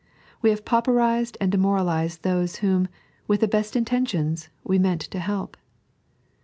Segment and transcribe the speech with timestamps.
[0.41, 2.87] We have pauperized and demoralized those whom,
[3.27, 5.55] with the best intentions, we meant to help.